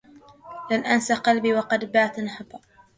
لست 0.71 0.85
أنسى 0.85 1.13
قلبي 1.13 1.53
وقد 1.53 1.91
بات 1.91 2.19
نهبا 2.19 2.59